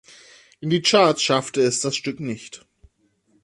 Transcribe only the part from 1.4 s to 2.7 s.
es das Stück nicht.